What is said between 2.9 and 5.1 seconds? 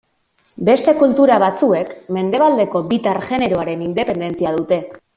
bitar generoaren independentzia dute.